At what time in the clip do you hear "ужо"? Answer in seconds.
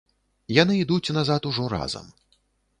1.53-1.71